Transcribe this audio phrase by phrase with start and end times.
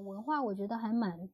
[0.00, 1.28] 本文化我觉得还蛮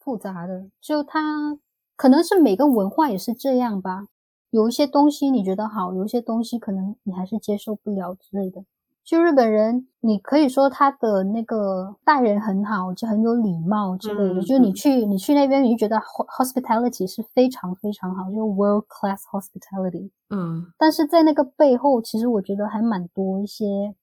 [0.00, 1.56] 复杂的，就它
[1.94, 4.08] 可能是每个文化也是这样吧。
[4.50, 8.64] 有一些东西你觉得好，有一些东西可能你还是接受不了之类的。
[9.04, 14.40] 就日本人，你可以说他的那个待人很好，就很有礼貌之类的。
[14.40, 20.10] 嗯、就你去你去那边，你就觉得 hospitality 是非常非常好，就 world class hospitality。
[20.30, 23.94] 嗯，但是在那个背后，其实我觉得还蛮多一些，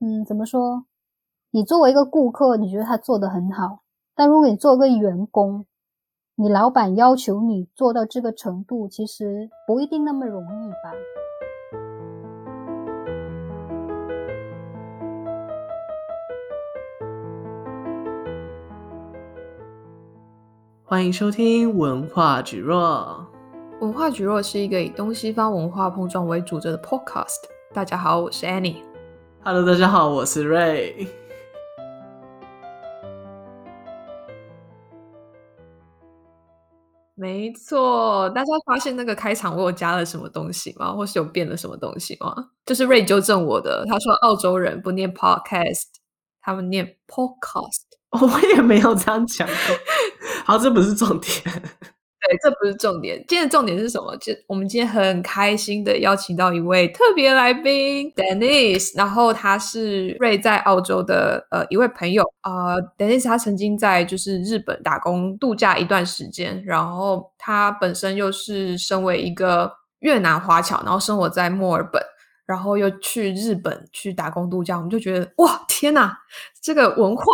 [0.00, 0.84] 嗯，怎么说？
[1.56, 3.78] 你作为一个顾客，你觉得他做的很好，
[4.16, 5.64] 但如果你作为一个员工，
[6.34, 10.92] 你老板要求你做到这个程度，其实不一定那么容易吧。
[20.82, 23.26] 欢迎收听文化蒟蒻。
[23.78, 27.44] 文化蒟蒻是一个以东西方文化碰撞为主轴的 podcast。
[27.72, 28.82] 大家好，我是 Annie。
[29.44, 31.06] Hello，大家好，我是 Ray。
[37.16, 40.92] 没错，大家发现那个开场我有加了什么东西吗？
[40.92, 42.34] 或是有变了什么东西吗？
[42.66, 45.84] 就是瑞纠正我的，他说澳洲人不念 podcast，
[46.40, 47.84] 他们念 podcast。
[48.10, 49.54] 我也没有这样讲过。
[50.44, 51.62] 好，这不是重点。
[52.26, 53.16] 对，这不是重点。
[53.28, 54.16] 今天的重点是什么？
[54.16, 58.96] 就我们今天很开心的邀请到一位特别来宾，Dennis。
[58.96, 62.24] 然后他是瑞在澳洲的呃一位朋友。
[62.42, 72.02] 呃，Dennis 他曾经在就是日本打工度假一段时间，然后他本身又是身为一个越南华侨，然后生活在墨尔本。
[72.46, 76.14] 然后又去日本去打工度假，我们就觉得哇，天哪，
[76.62, 77.24] 这个文化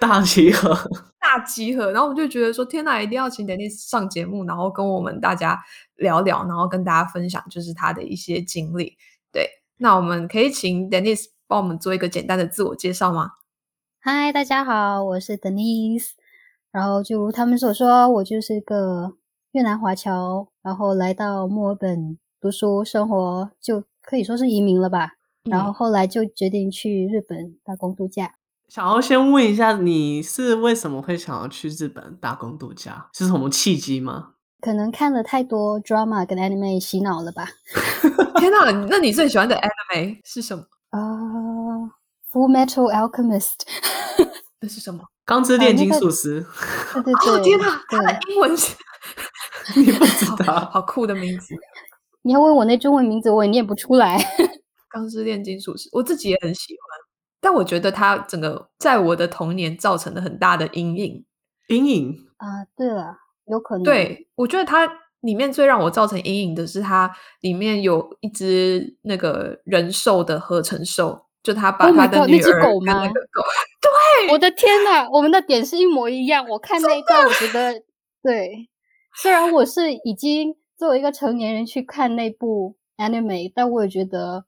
[0.00, 0.76] 大集合，
[1.20, 1.92] 大集合。
[1.92, 5.62] 然后我们就觉得说，天哪，一定要请 Denise 上节目，然后跟我们大家
[5.96, 8.96] 聊聊，然后跟大家分享就是他的一些经历。
[9.32, 13.30] 对，那我们可以请 Denise 帮我们做一个简单的自我介绍吗？
[14.00, 16.10] 嗨，大家好，我是 Denise。
[16.72, 19.14] 然后就如他们所说，我就是个
[19.52, 23.84] 越南华侨，然后来到墨尔本读书生活就。
[24.10, 25.12] 可以说是移民了吧，
[25.48, 28.34] 然后后来就决定去日本打工度假。
[28.68, 33.08] 想要先问一下，你是为什么会想要去日本打工度假？
[33.14, 34.30] 是什么契机吗？
[34.60, 37.46] 可能看了太多 drama 跟 anime 洗脑了吧。
[38.40, 40.64] 天哪，那你最喜欢的 anime 是什么？
[40.90, 40.98] 啊、
[42.32, 43.60] uh,，Full Metal Alchemist。
[44.60, 45.04] 那是什么？
[45.24, 46.44] 钢之炼金术师。
[46.94, 47.32] 对对对。
[47.32, 48.74] 哦、天哪，他的英文是？
[49.78, 51.54] 你不知道，好酷的名字。
[52.22, 54.18] 你要问我那中文名字，我也念不出来。
[54.90, 56.98] 钢之炼金术师，我自己也很喜欢，
[57.40, 61.24] 但我觉得它整个在我的童年造成了很大的阴影。
[61.68, 63.16] 阴影啊，对了，
[63.46, 63.84] 有可能。
[63.84, 64.86] 对，我觉得它
[65.20, 67.10] 里面最让我造成阴影的是，它
[67.40, 73.08] 里面有一只那个人兽的合成兽，就他把他的女儿、oh、那只狗吗？
[73.80, 76.46] 对，我的天哪，我们的点是一模一样。
[76.48, 77.80] 我看那一段，我觉得
[78.22, 78.68] 对，
[79.14, 80.56] 虽然我是已经。
[80.80, 84.46] 作为一个成年人去看那部 anime，但我也觉得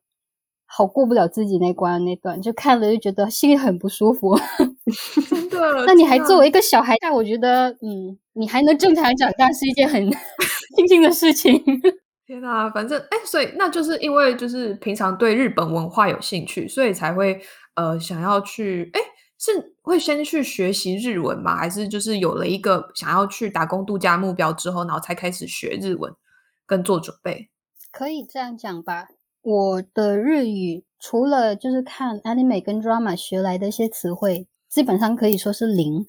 [0.65, 4.35] 好过不了自己那关那段，就看了就觉得心里很不舒服。
[5.29, 5.85] 真的？
[5.85, 10.11] 那你还作为一个小孩，但我觉得，嗯，你还能正常长大是一件很
[10.75, 11.63] 庆幸的事情。
[12.27, 17.39] 天哪，反正哎，所以那就是因为就是平常对日本文化有兴趣，所以才会
[17.75, 19.01] 呃想要去哎。
[19.45, 21.57] 是会先去学习日文吗？
[21.57, 26.13] 还是就是有了一个想要去打工度假目标之后，然后才开始学日文
[26.67, 27.49] 跟做准备？
[27.91, 29.09] 可以这样讲吧。
[29.43, 36.07] 我的日语除了就是看 anime 跟 drama 学来的一些词汇，基本上可以说是零，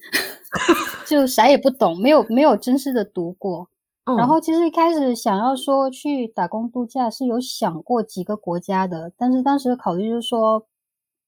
[1.06, 3.68] 就啥也不懂，没有没有真实的读过。
[4.04, 4.16] 嗯。
[4.16, 10.66] 然后其实一开始想要说去打工度假是有想过几个国家的，但是当时的考虑就是说。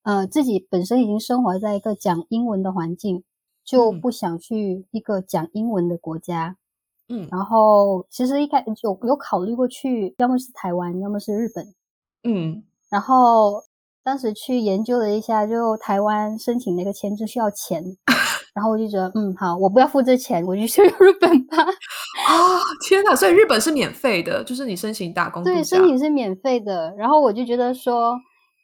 [0.07, 3.25] 呃，自己本身已经生活在一个讲英文的环境，
[3.65, 6.57] 就不想去一个讲英文的国家。
[7.09, 11.65] 嗯，然后其实一开始有有考虑过去，要么是台湾，要么是日本。
[12.25, 13.63] 嗯，然后
[14.03, 17.83] 当时去研究了一下，就台湾申请那个签证需要钱，
[18.55, 21.59] 然后我就觉得，嗯，好，我不要付这钱，我就去日本吧。
[21.63, 22.59] 啊，
[22.89, 23.15] 天哪！
[23.15, 26.95] 所以日本是免费的，就是你申请打工，对，申请是免费的。
[26.97, 28.19] 然后我就觉得说，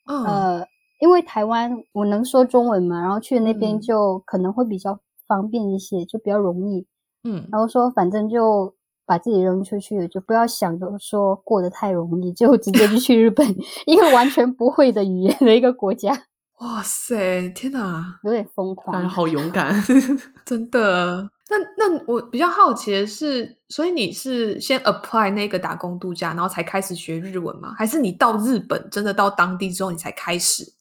[0.07, 0.67] 嗯、呃。
[1.01, 4.97] 因为台湾我能说中文嘛，然后去那边就可能会比较
[5.27, 6.87] 方便一些，嗯、就比较容易。
[7.25, 8.75] 嗯，然后说反正就
[9.07, 13.47] 把自己扔出去，就不要想着说过得太容易，就直接就去日本，
[13.87, 16.27] 一个完全不会的语言的一个国家。
[16.61, 19.75] 哇塞，天哪，有点疯狂，好勇敢，
[20.47, 21.29] 真的。
[21.51, 27.75] 那那我比较好奇的是，所以你是先 apply 那个打工度假，然后才开始学日文吗？
[27.77, 30.73] 还是你到日本真的到当地之后你才开始？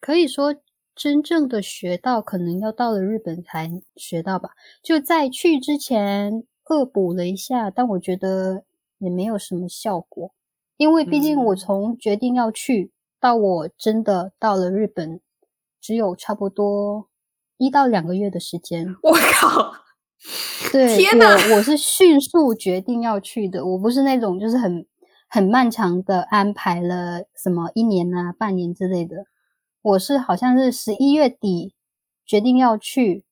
[0.00, 0.54] 可以说
[0.96, 4.48] 真正的学到，可能要到了日本才学到吧。
[4.82, 8.64] 就在去之前恶补了一下，但我觉得
[8.96, 10.32] 也没有什么效果，
[10.78, 12.90] 因为毕竟我从决定要去
[13.20, 15.20] 到我真的到了日本，
[15.82, 17.08] 只有差不多
[17.58, 18.96] 一到两个月的时间。
[19.02, 19.72] 我靠！
[20.72, 21.26] 对，天哪！
[21.50, 24.86] 我我是迅速决定要去的，我不是那种就是很
[25.28, 29.26] 很漫长的安排了什么一年啊、半年之类的。
[29.86, 31.72] 我是好像是十一月底
[32.26, 33.22] 决定要去，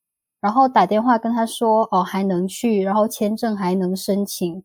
[0.41, 4.63] 然后打电话跟他说哦还能去，然后签证还能申请，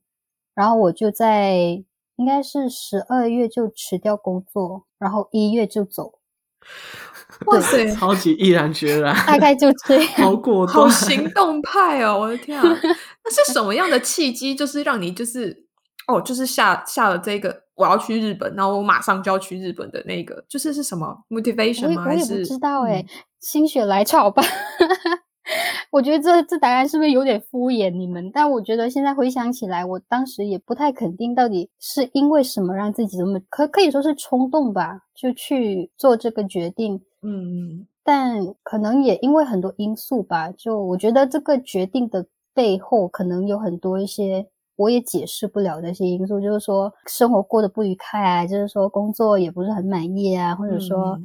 [0.54, 1.84] 然后我就在
[2.18, 6.20] 应该是十二月就辞掉工作，然后一月就走。
[7.48, 12.20] 哇塞，超级毅然决然，大概就这样， 好果断，好行 动派哦！
[12.20, 15.66] 我的天啊，那是什么样的契机，就是让你就是
[16.08, 17.64] 哦，就是下下了这个。
[17.80, 22.04] 我要去日本，然后我马上就要去日本的那个，就是是什么 motivation 吗？
[22.06, 23.06] 我也，不知道哎、欸，
[23.40, 24.44] 心血来潮吧。
[25.90, 28.30] 我觉得这这答案是不是有点敷衍你们？
[28.34, 37.02] 但我觉得现在回想起来，我当时也不太肯定到底是因为什么让自己这么可可以说是冲动吧，就去做这个决定。
[37.22, 44.50] 嗯，但可能也因为很多因素吧，就我觉得这个决定的背后可能有很多一些。
[44.80, 51.20] 我也解释不了那些因素，就是说生活过得不愉快啊，就是说工作也不是很满意啊，或者说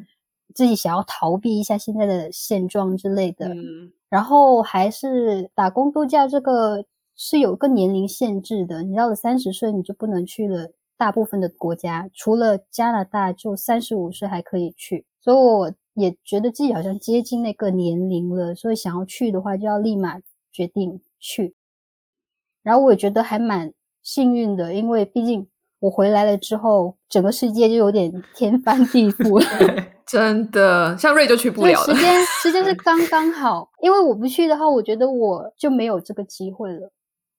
[0.53, 3.47] 自己想要逃避一下现在的现状之类的。
[3.55, 6.85] 嗯，然后还是打工度假这个
[7.15, 20.21] 是有个年龄限制的，你到了三十岁你就不能去了，大部分的国家除了加拿大就三十五岁还可以去，所以我也觉得自己好像接近那个年龄了，所以想要去的话就要立马
[20.51, 21.55] 决定去。
[22.65, 23.73] 然后我也觉得还蛮
[24.03, 25.47] 幸运的，因为毕竟
[25.79, 29.85] 我回来了之后，整个世界就有点天翻地覆了。
[30.07, 31.95] 真的，像瑞就去不了了。
[31.95, 36.91] 时 间时间是刚刚好，因为我不去的话，我觉得我就没有这个机会了。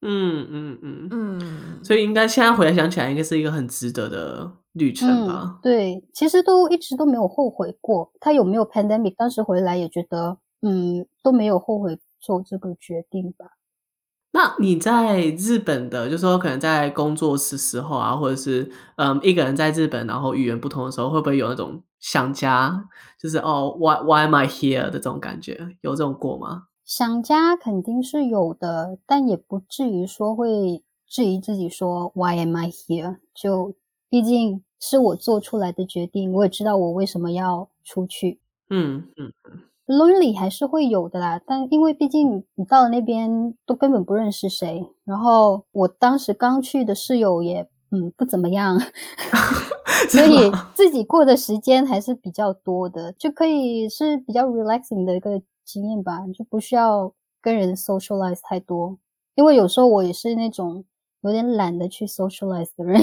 [0.01, 5.42] 嗯嗯嗯嗯，所以应该现在回来想起来，应该是一个很值得的旅程吧？
[5.45, 8.12] 嗯、对，其实都一直都没有后悔过。
[8.19, 9.16] 他有没有 pandemic？
[9.16, 13.45] 当时回来也觉得，嗯，都没有后悔做这个决定吧。
[14.36, 22.86] 那你在日本的，就是说可能在工作的时候啊，或者是嗯一个人在日本，然后语言不同的时候，会不会有那种想家，
[23.18, 25.58] 就是哦，why why am I here 的这种感觉？
[25.80, 26.64] 有这种过吗？
[26.84, 33.16] 想家肯定是有的，但也不至于说会质疑自己说 why am I here？
[33.34, 33.74] 就
[34.10, 38.42] 毕竟是我做出来的决定，我也知道我为什么要出去。
[38.70, 39.62] 嗯嗯嗯。
[39.88, 48.80] Lonely 还是会有的啦，但因为毕竟你到了那边都根本不认识谁，然后我当时刚去的室友也嗯不怎么样，
[50.10, 58.98] 所以自己过的时间还是比较多的，就可以是比较 relaxing 的一个经验吧，就不需要跟人 socialize 太多，
[59.36, 60.84] 因为有时候我也是那种。
[61.25, 63.01] 有点懒得去 socialize 的人，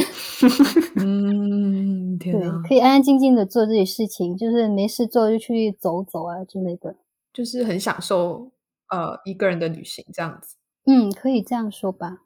[0.96, 2.32] 嗯，对，
[2.68, 6.94] 可以安安静静的做自己事情，就是没事做就去走走啊之类的，
[7.32, 8.50] 就是很享受
[8.90, 10.54] 呃一个人的旅行这样子。
[10.86, 12.18] 嗯，可以这样说吧。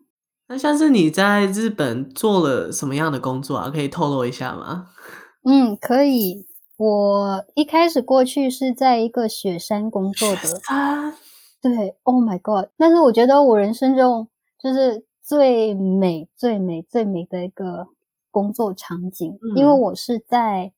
[0.49, 3.71] 那像是你在日本做了什么样的工作啊？
[3.71, 4.89] 可以透露一下吗？
[5.49, 6.47] 嗯，可以。
[6.77, 10.37] 我一开始过去是在一个雪山工作的。
[10.37, 11.15] 雪山？
[11.63, 12.67] 对，Oh my God！
[12.77, 14.29] 但是我觉得我人生中
[14.63, 15.06] 就是。
[15.27, 17.89] 最美、最美、最美的一个
[18.31, 20.73] 工作场景，嗯，因为我是在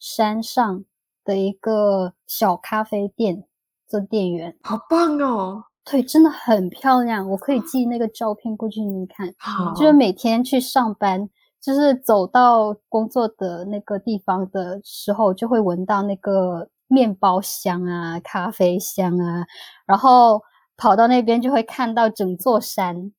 [0.00, 0.84] 山上
[1.22, 3.44] 的一个小咖啡店
[3.86, 5.62] 做店员，好棒哦！
[5.84, 9.32] 对，真的很漂亮，我可以寄那个照片过去给你看。
[9.38, 11.30] 好，就是每天去上班，
[11.60, 19.46] 就是走到工作的那个地方的时候，就会闻到那个面包香啊、咖啡香啊，
[19.86, 20.42] 然后
[20.76, 23.12] 跑到那边就会看到整座山。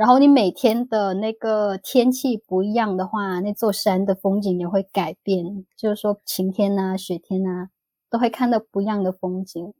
[0.00, 5.66] 然后你每天的那个天气不一样的话，那座山的风景也会改变。
[5.76, 7.68] 就是说晴天啊、雪天啊，
[8.08, 9.74] 都会看到不一样的风景，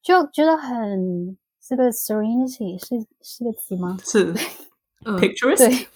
[0.00, 3.98] 就觉得很这个 serenity 是是个词吗？
[4.04, 4.32] 是，
[5.04, 5.88] 嗯，picturesque，对，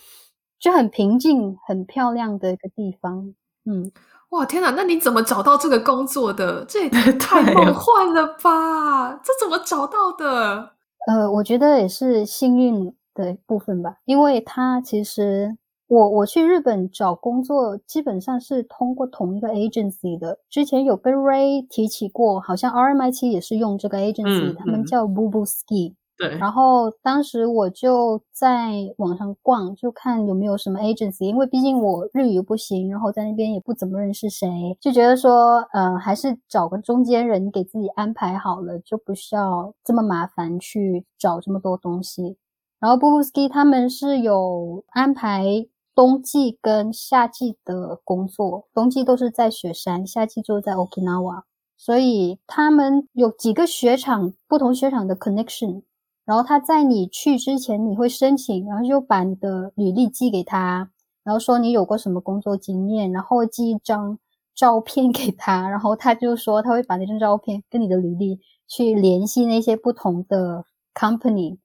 [0.59, 3.33] 就很平静、很漂亮的一个地方。
[3.67, 3.93] 嗯，
[4.31, 6.65] 哇，天哪，那你怎么找到这个工作的？
[6.65, 9.15] 这也太梦 幻了吧！
[9.23, 10.73] 这怎么找到的？
[11.07, 12.93] 呃，我觉得也是幸运。
[13.15, 15.57] 的部分吧，因为他其实
[15.89, 20.39] 我我去日本找工作，基本上是通过同一个 agency 的。
[20.49, 25.95] 之前有跟 Ray 提起过，好像 RMIT 也是用这个 agency，、嗯、他们叫 Bubu Ski。
[26.17, 26.37] 对。
[26.37, 42.37] 然后当时我就在网上逛，就看有没有什么 agency，因为毕竟我日语不行，然后在那边也不怎么认识谁，就觉得说，呃，还是找个中间人给自己安排好了，就不需要这么麻烦去找这么多东西。
[42.81, 45.69] 然后 Boobuski 他们是有安排。
[45.93, 51.43] 冬季跟夏季的工作，冬季都是在雪山，夏季就在 Okinawa，
[51.77, 55.83] 所以他们有几个雪场，不同雪场的 connection。
[56.25, 60.91] 然后他在你去之前，你会申请，然后就把你的履历寄给他，
[61.23, 64.19] 然后说你有过什么工作经验，然后寄一张
[64.55, 71.59] 照片给他，然后他就说他会把那张照片跟你的履历去联系那些不同的 company。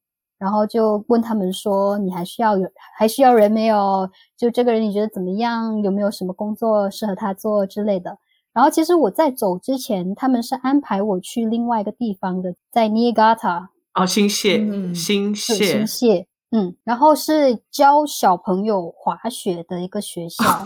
[0.45, 4.07] 然后就问他们说：“你还需要有还需要人没有？
[4.37, 5.81] 就这个人你觉得怎么样？
[5.81, 8.15] 有没有什么工作适合他做之类的？”
[8.53, 20.61] 然后其实我在走之前，他们是安排我去另外一个地方的，在 Niigata 哦，新泻，嗯、新泻，新泻，嗯，然后是教小朋友滑雪的一个学校，哦、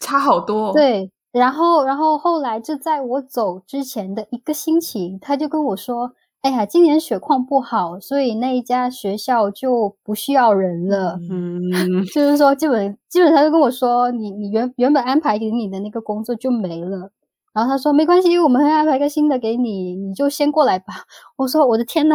[0.00, 0.72] 差好多、哦。
[0.72, 6.10] 对，然后然后后来就在我走之前的一个星期，他就跟我说。
[6.42, 11.18] 哎呀，今年雪况不好，所以那一家学校就不需要人了。
[11.28, 17.10] 嗯，就是说，基本基本上就跟我说，你你原原本安排给你的那个工作就没了。
[17.52, 20.94] 然后他说没关系，我们会安排一个新的给你，你就先过来吧。
[21.36, 22.14] 我说我的天呐，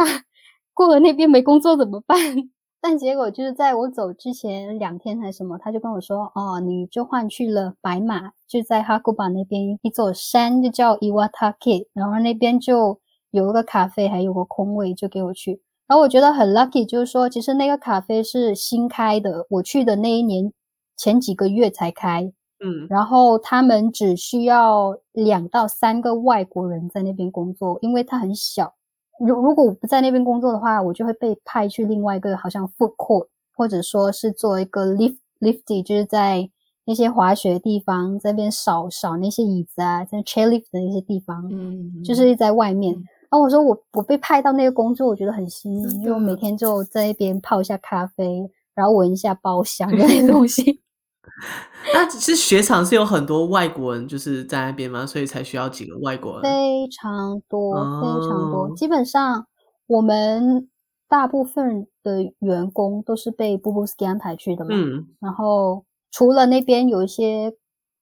[0.74, 2.18] 过了那边没工作怎么办？
[2.82, 11.58] 但结果就是在我走之前两天还是什么，他就跟我说，哦，你就换去了白马，就在哈古巴那边一座山，就叫伊瓦塔克
[11.94, 13.00] 然后那边就。
[13.34, 15.60] 有一个咖啡，还有个空位，就给我去。
[15.88, 20.54] 然后我觉得很 lucky，就是说，其实那个咖啡是新开的，我去的那一年
[20.96, 22.32] 前几个月才开。
[22.64, 28.76] 嗯，然后他们只需要两到三个外国人在那边工作，因为它很小。
[29.20, 36.50] 如如果我不在那边工作的话，我就会被派去另外一个好像 food court，或者说是做一个 lift lifty，就是在
[36.86, 42.96] 那些滑雪的地方，在那边扫扫那些椅子啊，在 chairlift 的那些地方，嗯，就是在外面。
[43.34, 50.80] 嗯然后我说我我被派到那个工作，我觉得很幸运，因为我每天就在那边泡一下咖啡，然后闻一下包厢那些东西。
[51.92, 55.04] 那是雪场是有很多外国人就是在那边吗？
[55.04, 56.44] 所以才需要几个外国人？
[56.44, 58.76] 非常多，哦、非常多。
[58.76, 59.48] 基本上
[59.88, 60.70] 我们
[61.10, 64.70] 大部分的员工都是被 Boobuski 安排去的嘛。
[64.74, 65.08] 嗯。
[65.20, 67.52] 然后除了那边有一些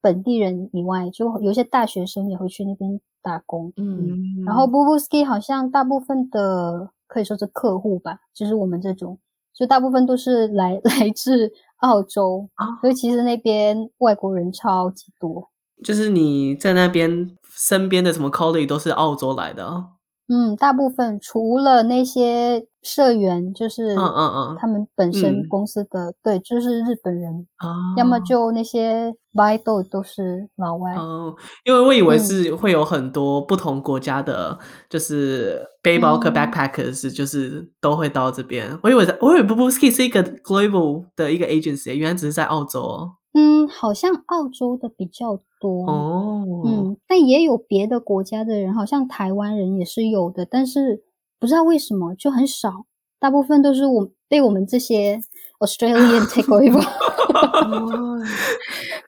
[0.02, 3.00] 本地人以外，就有一些大学生也会去那边。
[3.22, 9.18] 打工，嗯，然后 Boobuski 好像大部分的可以说是客户吧，就是我们这种，
[9.54, 15.50] 就大部分都是来 来自澳洲啊，所以其实那边外国人超级多。
[15.84, 19.86] 就是你在那边身边的什么 colleague 都是澳洲来的啊？
[20.34, 22.66] 嗯，大部分除了那些。
[22.84, 31.36] 社员就是，嗯嗯嗯，他们本身公司的、嗯、对，就是日本人啊，要么就那些 Vital 都是老外哦。
[31.64, 34.58] 因为我以为是会有很多不同国家的，
[34.90, 38.76] 就是背包客 backpackers，、嗯、就是都会到这边。
[38.82, 43.12] 我以为我以为 Boobuski 是一个 global 的一个 agency，原来只是在澳洲哦。
[43.34, 46.46] 嗯，好像澳洲的比较多哦。
[46.66, 51.04] 嗯，但也有别的国家的人，好像台湾人也是有的，但是。
[51.42, 52.86] 不知道为什么就很少，
[53.20, 55.20] 大部分都是我被我们这些
[55.58, 56.80] Australian take over，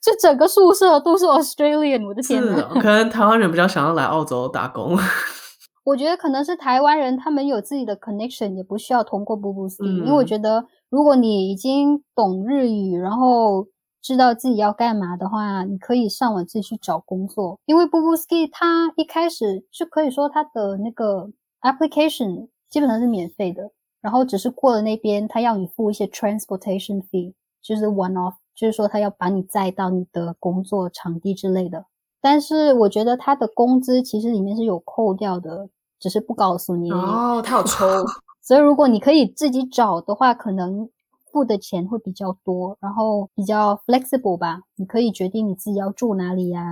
[0.02, 2.64] 这 整个宿舍都是 Australian，我的天哪！
[2.82, 4.98] 可能台湾人比较想要来澳洲打工。
[5.86, 13.68] 我觉得可能是台湾人，他们有自己的 connection，也不需要通过 Boobuski，嗯，因为我觉得如果你已经懂日语，然后
[14.04, 17.58] 知道自己要干嘛的话，你可以上网自己去找工作。
[17.66, 21.32] 因为 Boobuski 它一开始就可以说它的那个。
[21.64, 31.86] Application 基本上是免费的，然后只是过了那边，他要你付一些 transportation fee，就是 one off，就是说他要把你载到你的工作场地之类的。
[32.20, 35.70] 但是我觉得他的工资其实里面是有扣掉的，
[36.02, 36.92] 只是不告诉你。
[36.92, 37.86] 哦，他有抽。
[38.44, 40.90] 所以如果你可以自己找的话，可能
[41.34, 46.64] 付的钱会比较多，然后比较 flexible 吧，你可以决定你自己要住哪里呀，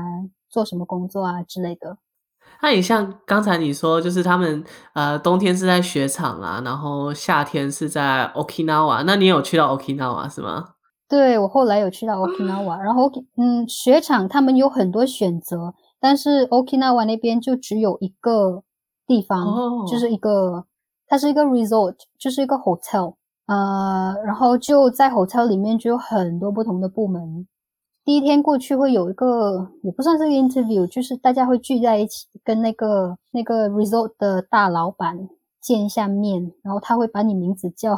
[0.50, 1.98] 做什么工作啊之类的。
[2.62, 4.63] 那也像刚才你说，就是他们
[4.94, 9.03] 呃冬天是在雪场啊，然后夏天是在 Okinawa。
[9.06, 10.75] 那你有去到 Okinawa 是吗？
[11.10, 18.63] 对，我后来有去到 Okinawa，然后嗯，雪场他们有很多选择，但是 Okinawa 那边就只有一个
[19.08, 20.65] 地方，哦、就是一个
[21.08, 23.15] 它是一个 resort，就是一个 hotel，
[23.51, 27.46] 呃，然后就在 hotel 里面就有很多不同的部门。
[28.05, 35.27] 第一天过去会有一个，也不算是个 interview，就是大家会聚在一起，跟那个那个 resort 的大老板
[35.60, 37.93] 见一下面，然后他会把你名字叫，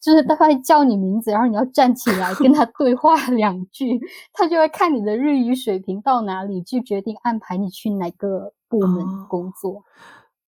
[0.00, 4.00] 就是他会叫你名字，然后你要站起来跟他对话两句，
[4.32, 9.74] 他就会看你的日语水平到哪里，就决定安排你去哪个部门工作。
[9.74, 9.82] 哦、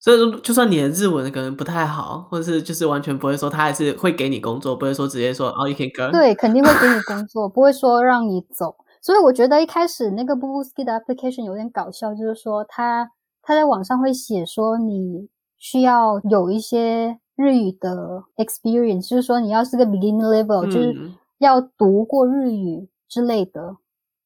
[0.01, 6.13] 所以说，就算你的日文可能不太好，或者是就是完全不会说，他还是会给你工作，不会说直接说哦，you can go。
[6.13, 8.75] 对，肯定会给你工作， 不会说让你走。
[9.01, 13.11] 所以我觉得一开始那个 Boobuski 的 application 有点搞笑，就是说他
[13.43, 15.29] 他在网上会写说你。
[15.61, 23.75] 需要有一些日语的 experience，就是说你要是个 beginner level，、嗯、就是要读过日语之类的。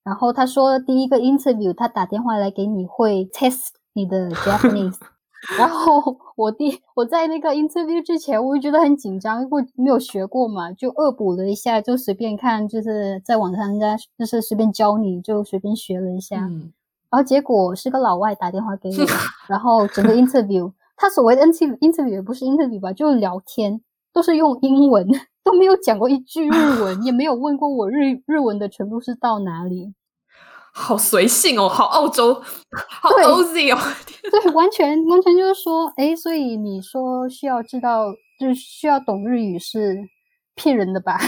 [0.05, 4.99] 然后他说第一个 interview，他打电话来给你会 test 你的 Japanese。
[5.59, 16.47] 然后我第我在那个 interview 之前，我就觉得很紧张，因为没有学过嘛，就恶补了一下，就随便看，就是在网上人家就是随便教你，就随便学了一下。
[16.47, 16.73] 嗯、
[17.11, 19.07] 然后结果是个老外打电话给我，
[19.49, 20.73] 然后整个 interview。
[20.97, 23.81] 他所谓的 interview interview 也不是 interview 吧，就是聊天，
[24.13, 25.09] 都是用英文，
[25.43, 29.93] 都没有讲过一句日文，也没有问过我日日文的程度是到哪里。
[30.73, 32.35] 好随性哦，好澳洲，
[32.89, 33.79] 好 Aussie 哦。
[34.31, 38.07] 对，完全完全就是说，诶，所以你说需要知道，
[38.41, 39.97] 就是需要懂日语是
[40.55, 41.19] 骗人的吧？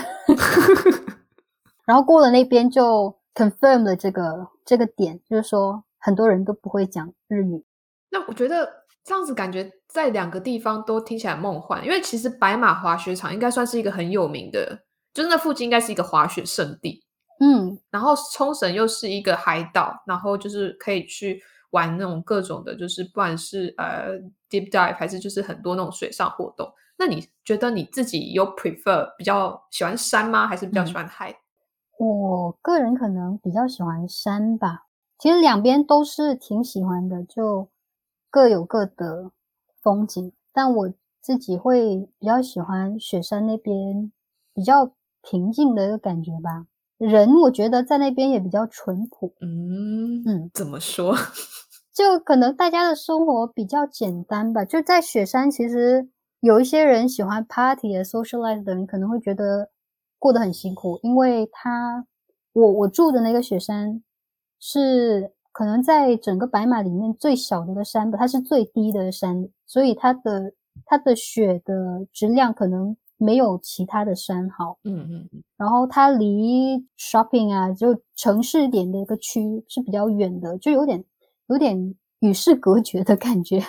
[1.86, 7.64] 然后过了那边就 confirm 了这个这个点，就是说很多人都不会讲日语。
[8.10, 8.84] 那我觉得。
[9.06, 14.78] 这样子感觉在两个地方都听起来梦幻，因为其实白马滑雪场应该算是一个很有名的，
[15.12, 17.03] 就是那附近应该是一个滑雪圣地。
[17.44, 26.72] 嗯，然后冲绳又是一个海岛，然后就是可以去玩那种各种的，就是不管是呃 deep dive 还是就是很多那种水上活动。
[26.96, 30.46] 那你觉得你自己有 prefer 比较喜欢山吗？
[30.46, 31.30] 还是比较喜欢海？
[32.00, 34.86] 嗯，我个人可能比较喜欢山吧。
[35.18, 37.68] 其实两边都是挺喜欢的，就。
[38.30, 39.30] 各有各的
[39.80, 44.10] 风景，但我自己会比较喜欢雪山那边
[44.52, 44.90] 比较
[45.22, 46.66] 平静的一个感觉吧。
[47.06, 49.34] 人我觉得在那边也比较淳朴。
[49.40, 51.14] 嗯嗯，怎么说？
[51.94, 54.64] 就可能大家的生活比较简单吧。
[54.64, 56.08] 就在雪山，其实
[56.40, 59.70] 有一些人喜欢 party 的 socialize 的人可能会觉得
[60.18, 62.06] 过得很辛苦，因为他
[62.52, 64.02] 我我住的那个雪山
[64.58, 65.32] 是。
[65.56, 70.52] 可能在整个白马里面最小的一个山吧，它是最低的山，所以它的
[70.84, 74.78] 它的雪的质量可能没有其他的山好。
[74.84, 75.42] 嗯嗯嗯。
[75.56, 81.04] 然后它离 shopping 啊，就城市点的一个区是比较远的，就有点
[81.48, 83.62] 有点与世隔绝的感觉，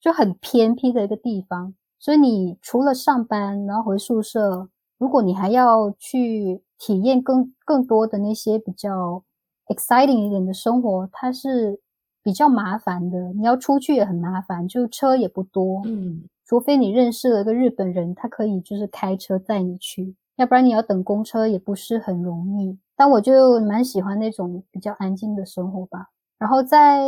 [0.00, 1.74] 就很偏僻的一个地方。
[1.98, 9.22] 所以你除了上班，然后回宿舍，如果你还要去体验更更多的那些比较。
[9.68, 11.78] exciting 一点的生活，它是
[12.22, 13.34] 比较麻烦的。
[13.34, 15.82] 你要出去也很麻烦，就车也不多。
[15.84, 22.78] 嗯，除非你认识了一个日本人，他可以就是开车载你去，要不然你要等公车也不是很容易。
[22.96, 26.08] 但我就蛮喜欢那种比较安静的生活吧。
[26.38, 27.02] 然后在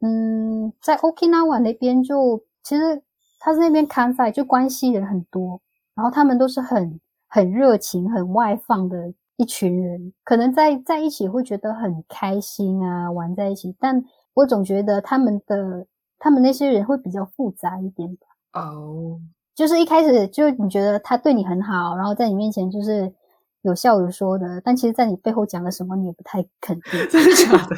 [0.00, 3.02] 嗯，在 Okinawa 那边就其实
[3.38, 5.60] 他是那边 Kansai 就关系人很多，
[5.94, 9.12] 然后他们都是很很热情、很外放的。
[9.36, 13.74] 一群人可能在在一起会觉得很开心啊，玩在一起。
[13.80, 14.02] 但
[14.34, 15.86] 我总觉得他们的
[16.18, 18.26] 他们那些人会比较复杂一点吧。
[18.52, 19.18] 哦，
[19.54, 23.12] 就是一开始就你觉得他对你很好，然后在你面前就是
[23.62, 27.00] 有笑有说的，但其实在你背后讲了什么你也不太肯定。
[27.08, 27.76] 真的假的？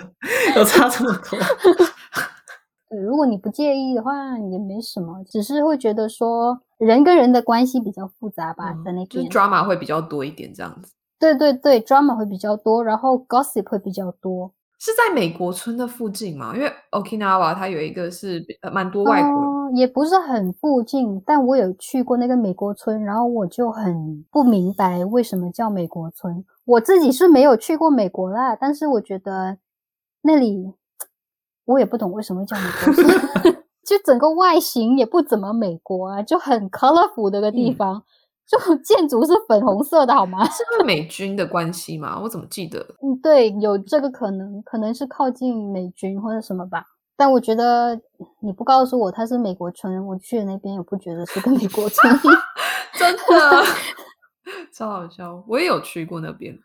[0.57, 1.39] 有差这么多？
[2.91, 10.93] 对，如果你不介意的话，也没什么，只是会觉得说人跟人的关系比较复杂吧，嗯、在那边就是 drama 会比较多一点这样子。
[11.19, 14.53] 对对对，drama 会比较多，然后 gossip 会比较多。
[14.85, 16.53] 是在美国村的附近吗？
[16.55, 26.45] 因为 Okinawa 它有一个是呃蛮多外国人，嗯，也不是很附近，但我有去过那个美国村，然后我就很不明白为什么叫美国村。
[26.67, 29.57] 我自己是没有去过美国啦，但是我觉得
[30.21, 30.71] 那里
[31.65, 33.09] 我也不懂为什么叫美国村，
[33.87, 37.97] 就整个外形也不怎么美国啊，就很 colorful 的一个地方。
[37.97, 38.03] 嗯
[38.47, 40.45] 就 建筑是粉红色的，好吗？
[40.51, 42.21] 是美军的关系吗？
[42.23, 42.79] 我怎么记得？
[43.03, 46.85] 嗯，对，有这个可能，可能是靠近美军或者什么吧。
[47.17, 47.99] 但我觉得
[48.41, 52.13] 你不告诉我它是美国村，我去的那边也不觉得是个美国村。
[52.99, 53.65] 真的，
[54.73, 55.43] 超好笑。
[55.49, 56.59] 我也有去过那边，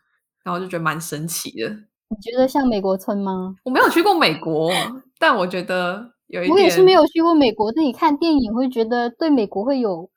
[0.44, 1.68] 然后就觉得蛮神奇的。
[1.68, 3.54] 你觉得像美国村吗？
[3.64, 4.70] 我没有去过美国，
[5.18, 6.52] 但我觉得有一点。
[6.54, 10.10] 我也是没有去过美国，但你看电影会觉得对美国会有。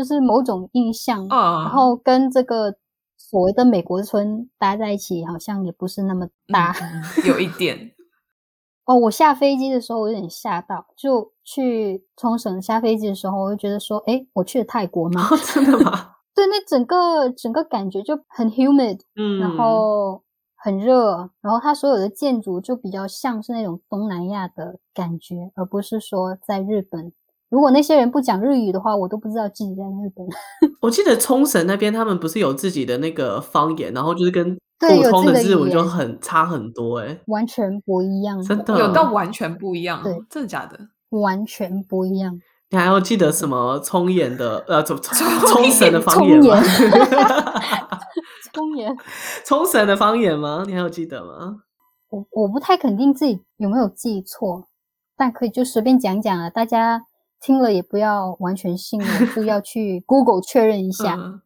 [0.00, 2.74] 就是某种印象，嗯，然后跟这个
[3.18, 7.90] 所谓的美国村搭在一起，好像也不是那么搭，嗯、有一点。
[8.86, 15.28] 哦，我下飞机的时候我有点吓到，就去冲绳下飞机的时候，我就觉得说，哎，我去了泰国吗？
[15.30, 16.12] 哦，真的吗？
[16.34, 20.22] 对，那整个整个感觉就很 humid，嗯，然后
[20.56, 27.12] 很热，然后它所有的建筑就比较像是那种东南亚的感觉，而不是说在日本。
[27.50, 30.24] 如果那些人不讲日语的话，我都不知道自己在日本。
[30.80, 40.78] 我记得冲绳那边他们不是有自己的那个方言，然后就是跟普通的日文就很差很多，诶完全不一样，真的有到完全不一样，对，真的假的？
[41.10, 42.40] 完全不一样。
[42.70, 46.56] 你还要记得什么冲绳的呃，冲冲绳的方言吗？
[48.54, 48.96] 冲绳，
[49.44, 50.62] 冲绳的方言吗？
[50.68, 51.56] 你还有记得吗？
[52.10, 54.68] 我我不太肯定自己有没有记错，
[55.16, 57.06] 但可以就随便讲讲啊，大家。
[57.40, 61.14] 听了也不要完全信了，就要 去 Google 确认一下。
[61.14, 61.40] 嗯、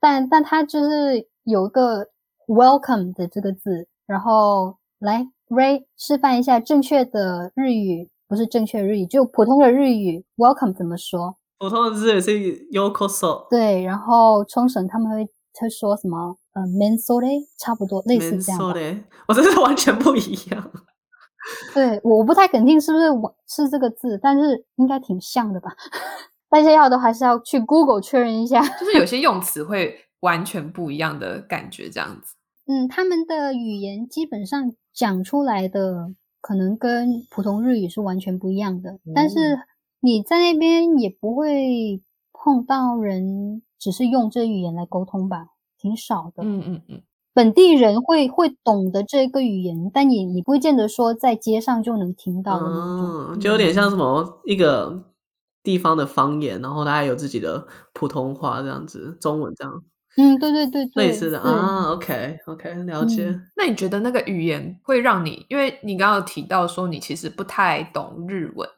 [0.00, 2.08] 但但它就是有一个
[2.46, 11.36] welcome 的这个字，然后来 Ray 示范一下正确的日语，不是正确日语，就普通的日语 welcome 怎么说？
[11.58, 12.30] 普通的日语是
[12.70, 13.48] yokoso。
[13.48, 15.24] 对，然后冲绳他们会
[15.60, 16.36] 会说什么？
[16.54, 18.96] 呃 mensore 差不多类似这样的。
[19.26, 20.70] 我真是完全不一样。
[21.74, 25.70] 对，我不太肯定是不是我是这个字，但是应该挺像的吧。
[26.48, 32.34] 大家要的还是要去 Google 确认一下，就是有 些用词会完全不一样的感觉，这样子。
[32.66, 39.58] 嗯，他们的语言基本上讲出来的可能跟普通日语是完全不一样的，嗯、但是
[40.00, 42.02] 你在那边也不会
[42.32, 46.42] 碰到人只是用这语言来沟通吧，挺少的。
[46.42, 47.02] 嗯嗯嗯。
[47.34, 55.02] 本地人会会懂得这个语言，但你你不会见得说在街上就能听到的那种，嗯，就有点像什么一个
[55.64, 59.82] 地方的方言，然后它还有自己的普通话这样子，中文这样。
[60.16, 61.90] 嗯，对对对对，类似的啊。
[61.90, 63.24] OK OK，了解。
[63.30, 63.42] 嗯。
[63.56, 68.68] 那你觉得那个语言会让你，因为你刚刚有提到说你其实不太懂日文，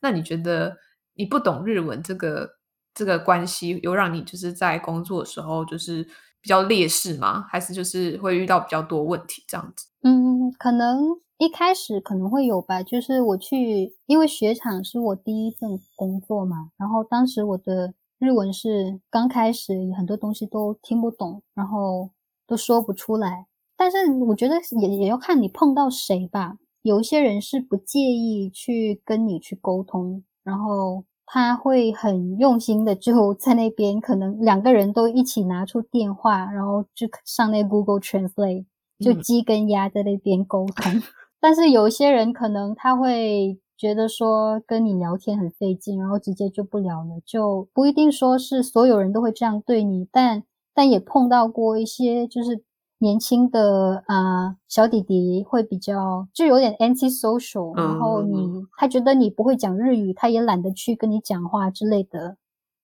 [0.00, 0.74] 那你觉得
[1.14, 2.48] 你不懂日文这个
[2.94, 6.08] 这个关系，有让你就是在工作的时候就是。
[6.48, 7.44] 比较劣势吗？
[7.46, 9.86] 还是就是会遇到比较多问题这样子？
[10.00, 12.82] 嗯，可能一开始可能会有吧。
[12.82, 22.08] 就是我去，因为雪场是我第一份工作嘛，然后当时我的日文是刚开始很多东西都听不懂，然后
[22.46, 23.44] 都说不出来。
[23.76, 26.56] 但是我觉得也也要看你碰到谁吧。
[26.80, 31.04] 有一些人是不介意去跟你去沟通，然后。
[31.30, 38.64] 他会很用心的就在那边，可能两个人都一起拿出电话，然后就上那 Google Translate，
[38.98, 40.92] 就鸡跟鸭在那边沟通。
[40.92, 41.02] 嗯、
[41.38, 50.42] 但是有一些人可能他会觉得说跟你聊天很费劲，然后直接就不聊了，就不一定说是所有人都会这样对你，但
[50.74, 52.64] 但也碰到过一些就是。
[52.98, 62.36] 年轻的啊、呃、小弟弟会比较就有点 anti-social，然后你他觉得你不会讲日语，他也懒得去跟你讲话之类的。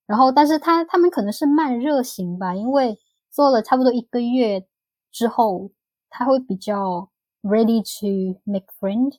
[0.07, 2.98] 然后，但是他他们可能是慢热型吧，因为
[3.31, 4.64] 做了差不多一个月
[5.11, 5.70] 之后，
[6.11, 7.09] 他会比较
[7.42, 9.14] ready to make friend。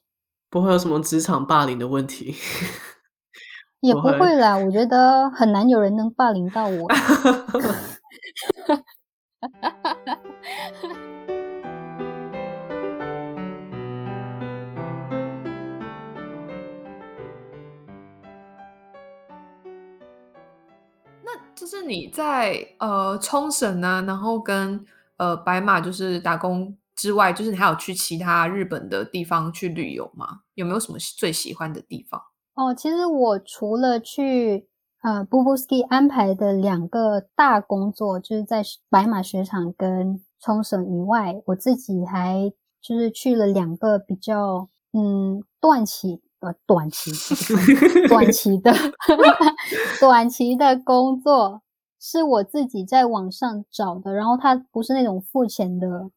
[0.50, 2.36] 不会有什么职场霸凌的问题，
[3.82, 4.58] 也 不会啦。
[4.58, 6.88] 我觉得很难有人能霸凌到我。
[21.24, 24.86] 那就是你在呃冲绳呢，然后跟
[25.18, 30.42] 呃白马就是打工之外，就是你还有去其他日本的地方去旅游吗？
[30.54, 32.22] 有没有什么最喜欢的地方？
[32.56, 34.68] 哦，其实我除了去。
[35.06, 47.12] 呃，Bubuski 安排的两个大工作就是在白马雪场跟冲绳以外，我自己还就是去了两个比较嗯短期呃短期
[48.08, 48.74] 短期的
[50.02, 51.62] 短期的工作，
[52.00, 56.10] 是我自己在网上找的，然后它不是那种付钱的，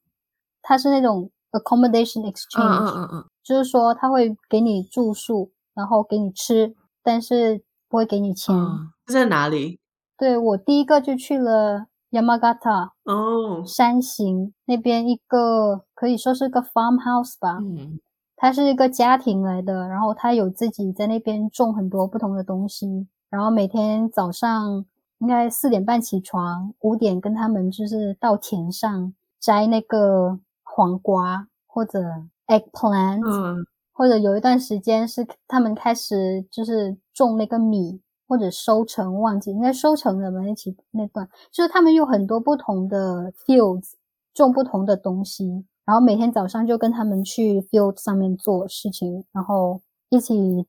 [0.62, 7.62] 它是那种 accommodation exchange，嗯嗯嗯，就是说他会给你住宿，然后给你吃，但是。
[7.88, 8.54] 不会给你钱。
[8.54, 9.80] 嗯、在哪里？
[10.16, 17.58] 对，我第一个就去了 Yamagata 哦，山形那边一个可以说是个 farmhouse 吧。
[17.60, 18.00] 嗯，
[18.36, 24.84] 它是一个家庭来的，然后他有自己在那边种很多不同的东西，然后每天早上
[25.18, 32.00] 应该四点半起床，五点跟他们就是到田上摘那个黄瓜或者
[32.46, 33.24] eggplant。
[33.24, 33.66] 嗯。
[33.98, 40.40] 或者有一段时间是他们开始就是种那个米，或者收成，忘记应该收成了嘛？
[40.42, 43.94] 那起那段就是他们有很多不同的 fields
[44.32, 49.80] 种不同的东西，然后每天早上就跟他们去 field 上面做事情，然后
[50.10, 50.64] 一起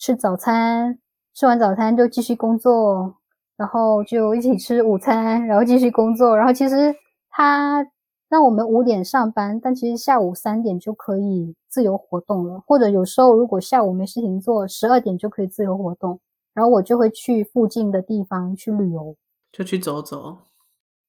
[0.00, 0.98] 吃早餐，
[1.34, 3.14] 吃完早餐就继续工作，
[3.56, 6.36] 然后就一起吃午餐，然后继续工作。
[6.36, 6.92] 然后其实
[7.30, 7.86] 他
[8.32, 16.18] 让我们五点上班，但其实下午三点就可以自由活动了，或者有时候如果下午没事情做，十二点就可以自由活动。
[16.54, 19.14] 然后我就会去附近的地方去旅游，
[19.52, 20.38] 就去走走。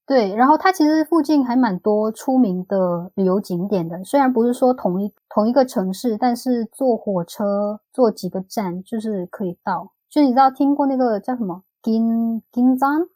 [0.05, 9.93] 对，然后它其实附近还蛮多出名的旅游景点的，虽然不是说同一同一个城市，但是坐火车坐几个站就是可以到。
[10.09, 13.07] 就你知道听过那个叫什么金金章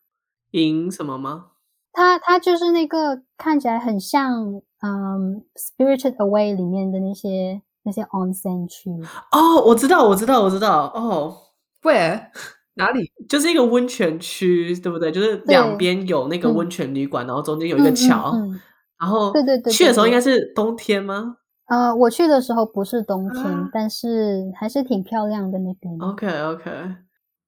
[0.51, 1.47] 银什么吗？
[1.97, 8.91] 它它就是那个看起来很像嗯《Spirited Away》里面的那些那些 onsen 区。
[9.31, 10.91] 哦，我知道，我知道，我知道。
[10.93, 11.35] 哦
[11.81, 12.27] ，Where？
[12.75, 13.11] 哪里？
[13.27, 15.11] 就是一个温泉区，对不对？
[15.11, 18.29] 就是两边有那个温泉旅馆，然后中间有一个桥。
[18.35, 18.61] 嗯嗯嗯、
[18.99, 21.37] 然后，对对对，去的时候应该是冬天吗？
[21.65, 25.97] 呃，我去的时候不是冬天，啊、但是还是挺漂亮的那边。
[25.97, 26.69] OK OK，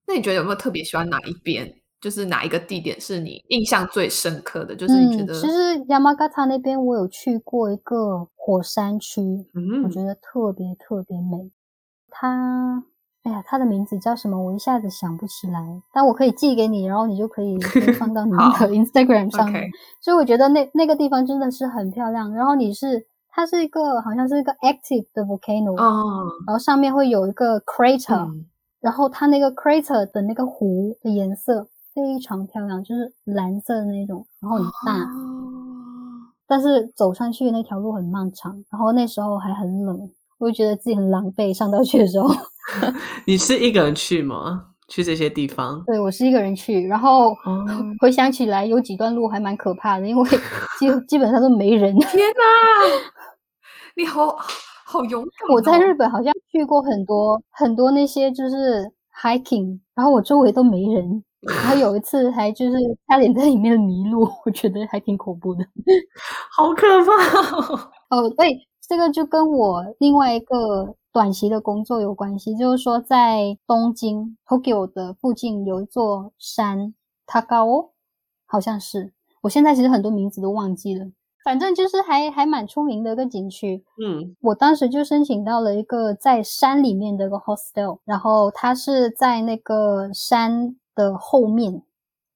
[0.08, 1.72] 那你觉得有没有特别喜欢哪一边？
[2.00, 4.74] 就是哪一个地点是你印象最深刻的？
[4.74, 5.52] 就是你觉得，嗯、其实
[5.86, 9.20] 山形那边我有去过一个火山区，
[9.54, 11.50] 嗯，我觉得特别特别美。
[12.10, 12.84] 它。
[13.22, 14.42] 哎呀，它的名字叫什么？
[14.42, 15.60] 我一下子想不起来。
[15.92, 17.58] 但我可以寄给你，然后你就可以
[17.98, 19.68] 放到 你的 Instagram 上面。
[20.00, 22.32] 所以我觉得那那个地方真的是很漂亮。
[22.32, 28.46] 然后你是，它是一个好像是一个 active 的 volcano，哦，然后上面会有一个 crater，嗯，
[28.80, 34.98] 然后它那个 crater 的那个湖的颜色非常漂亮，就是蓝色的那种，然后很大。
[35.02, 41.52] 哦，但是走上去那条路很漫长，然后那时候还很冷，我就觉得自己很狼狈。
[41.52, 42.28] 上到去的时候。
[43.26, 44.66] 你是一个人去吗？
[44.88, 45.82] 去这些地方？
[45.86, 46.86] 对，我是一个人去。
[46.86, 47.32] 然后
[48.00, 50.28] 回想起来，有几段路还蛮可怕的，因为
[50.78, 51.94] 基 基本上都没人。
[52.10, 52.42] 天哪，
[53.96, 54.36] 你好
[54.84, 55.54] 好勇敢哦！
[55.54, 58.90] 我在日本好像去过很多很多那些就是
[59.22, 61.22] hiking，然后我周围都没人。
[61.42, 62.76] 然后有一次还就是
[63.08, 65.64] 差点在里面迷路，我觉得还挺恐怖的，
[66.56, 67.12] 好可怕
[67.56, 67.90] 哦！
[68.10, 70.96] 哦，对，这个就跟我另外一个。
[71.12, 76.94] 短期的工作有关系，就是说在东京 Tokyo 的附近有一座山
[77.26, 77.90] ，Takao，
[78.46, 79.12] 好像是。
[79.40, 81.06] 我现在其实很多名字都忘记了，
[81.44, 83.84] 反正就是还还蛮出名的一个景区。
[84.00, 91.82] 嗯，我当时就申请到了一个在山里面的一个 hostel，然后它是在那个山的后面，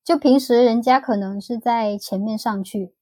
[0.04, 2.92] 就平时人家可能是在前面上去，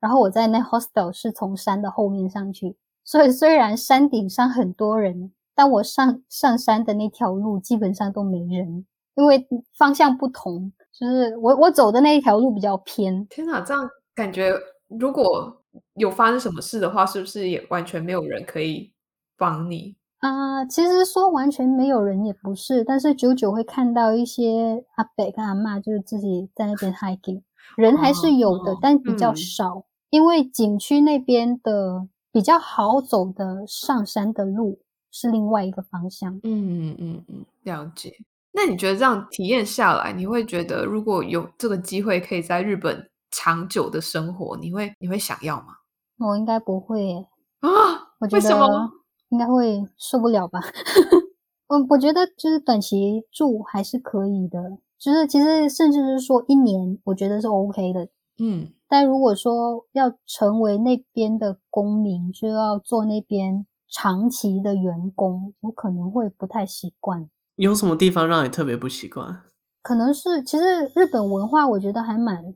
[0.00, 2.76] 然后我在那 hostel 是从山的后面上去。
[3.04, 10.72] 所以虽然山顶上很多人，但我上上山的那条路基本上都没人，因为方向不同。
[10.92, 13.26] 就是我我走的那一条路比较偏。
[13.28, 14.52] 天哪，这样感觉
[14.88, 15.62] 如果
[15.94, 18.92] 有发生什么事的话，是不是也完全没有人可以
[19.36, 20.58] 帮你啊？
[20.58, 27.42] 呃，其实说完全没有人也不是，但是久久会看到一些阿伯跟阿妈，就是自己在那边 hiking，
[27.76, 32.08] 人还是有的，哦，但比较少，嗯，因为景区那边的。
[32.30, 34.78] 比较好走的上山的路
[35.10, 36.38] 是另外一个方向。
[36.44, 38.12] 嗯嗯嗯，了解。
[38.52, 45.78] 那你觉得这样体验下来，你会觉得如果有这个机会可以在日本长久的生活，你会你会想要吗？
[46.18, 47.26] 我应该不会耶
[47.60, 47.70] 啊，
[48.20, 48.90] 我觉得
[49.30, 50.60] 应该会受不了吧。
[51.68, 58.08] 嗯，我觉得就是短期住还是可以的，就是其实甚至是说一年，我觉得是 OK 的。
[58.38, 58.68] 嗯。
[58.90, 67.28] 但如果说要成为那边的公民，就要做那边长期的员工，我可能会不太习惯。
[67.56, 69.42] 有什么地方让你特别不习惯？
[69.82, 72.54] 可能是其实日本文化，我觉得还蛮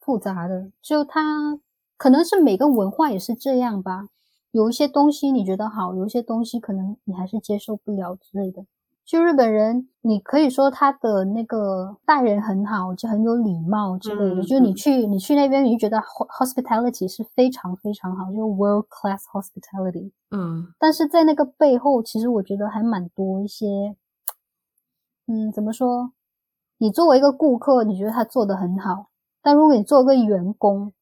[0.00, 0.70] 复杂的。
[0.80, 1.58] 就它
[1.96, 4.06] 可能是每个文化也是这样吧。
[4.54, 8.64] 有一些东西你觉得好，有一些东西可能你还是接受不了之类的。
[9.04, 14.40] 就日本人，你可以说他的那个待人很好，就很有礼貌之类的。
[14.40, 20.12] 嗯、就你去你去那边，你就觉得 hospitality 是非常非常好，就 world class hospitality。
[20.30, 23.96] 嗯，但是在那个背后，其实我觉得还蛮多一些，
[25.26, 26.12] 嗯，怎么说？
[26.78, 29.08] 你作为一个顾客，你觉得他做的很好，
[29.42, 30.92] 但如果你做一个员工，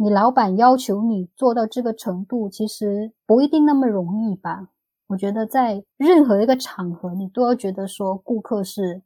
[0.00, 4.68] 你老板要求你做到这个程度，其实不一定那么容易吧。
[5.08, 9.02] 我觉得在任何一个场合，你都要觉得说顾客是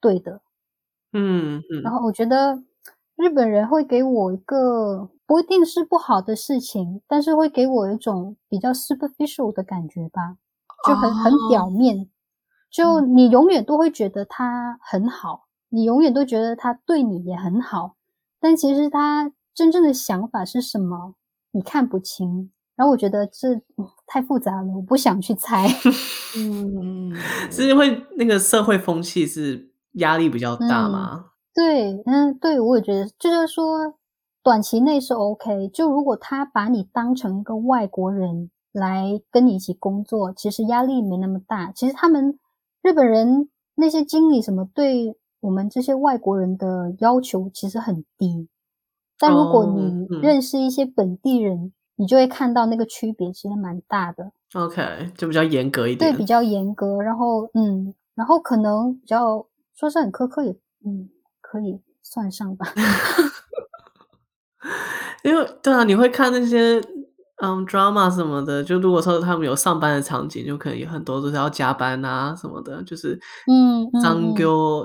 [0.00, 0.40] 对的，
[1.12, 1.82] 嗯嗯。
[1.82, 2.60] 然后我觉得
[3.14, 10.38] 日本人会给我一个不一定是不好的事情，但是会给我一种比较 superficial 的感觉吧，
[10.88, 12.10] 就很很表面。
[12.68, 17.94] 就你永远都会觉得他很好，你永远都觉得他对你也很好，
[18.40, 21.14] 但其实他真正的想法是什么，
[21.52, 22.50] 你看不清。
[22.76, 25.66] 然后我觉得这、嗯、太复杂了，我不想去猜。
[26.36, 27.10] 嗯，
[27.50, 31.24] 是因为那个社会风气是压力比较大吗？
[31.24, 33.94] 嗯、对，嗯，对，我也觉得，就是说
[34.42, 35.68] 短期内是 OK。
[35.68, 41.72] 就如果他把你当成一个外国人来跟你一起工作，其实压力没那么大。
[41.72, 42.38] 其实他们
[42.82, 48.48] 日本人那些经理什么，对我们这些外国人的要求其实很低。
[49.18, 54.30] 但如果你认识一些本地人，哦嗯、你就会看到那个区别其实蛮大的。
[54.54, 56.12] OK，就比较严格一点。
[56.12, 57.00] 对，比较严格。
[57.02, 60.50] 然后，嗯，然后可能比较说是很苛刻也，
[60.84, 61.08] 嗯，
[61.40, 62.66] 可以算上吧。
[65.24, 66.80] 因为对啊，你会看那些
[67.42, 73.18] 嗯 drama 什么的，就如果说他们有上班的场景，就可能有很多都是要加班啊什么的，就是
[73.50, 74.36] 嗯，残业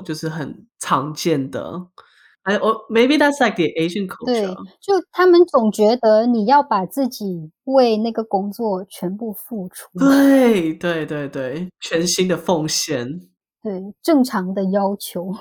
[0.03, 1.85] 就是很常见的。
[2.43, 4.25] 哎，我 maybe that's like the Asian culture。
[4.25, 4.47] 对，
[4.79, 9.87] 就他们总觉得你要把自己为那个工作全部付出。
[9.99, 13.07] 对对对对，全新的奉献。
[13.61, 15.31] 对，正常的要求。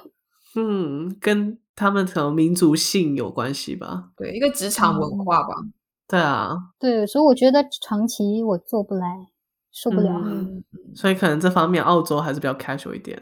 [0.54, 4.10] 嗯，跟他们可能民族性有关系吧？
[4.16, 5.54] 对，一个职场文化吧。
[5.62, 5.72] 嗯、
[6.06, 6.54] 对啊。
[6.78, 9.28] 对，所以我觉得长期我做不来，
[9.72, 10.20] 受不了。
[10.22, 10.62] 嗯，
[10.94, 13.18] 所以可能这方面澳洲还是比较 casual 一点。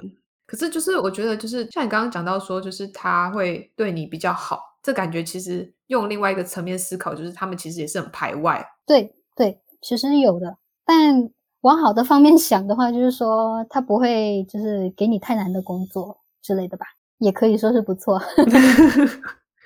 [0.49, 8.67] 可是，就是我觉得，就是像你刚刚讲到说，就是他会对你比较好，这感觉其实用另外一个层面思考，就是他们其实也是很排外。
[8.87, 10.57] 对对，其实是有的。
[10.87, 11.31] 但
[11.61, 16.87] 往好的方面想的话，就是说他不会就是给你太难的工作之类的吧，
[17.19, 18.19] 也可以说是不错。